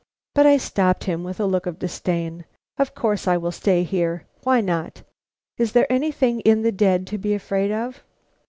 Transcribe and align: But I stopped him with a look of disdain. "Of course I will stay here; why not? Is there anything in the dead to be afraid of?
But 0.33 0.47
I 0.47 0.57
stopped 0.57 1.03
him 1.03 1.23
with 1.23 1.39
a 1.39 1.45
look 1.45 1.67
of 1.67 1.77
disdain. 1.77 2.45
"Of 2.79 2.95
course 2.95 3.27
I 3.27 3.37
will 3.37 3.51
stay 3.51 3.83
here; 3.83 4.25
why 4.41 4.59
not? 4.59 5.03
Is 5.59 5.73
there 5.73 5.85
anything 5.93 6.39
in 6.39 6.63
the 6.63 6.71
dead 6.71 7.05
to 7.05 7.19
be 7.19 7.35
afraid 7.35 7.71
of? 7.71 8.01